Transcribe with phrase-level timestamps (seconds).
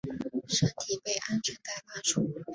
[0.47, 2.41] 身体被安全带拉住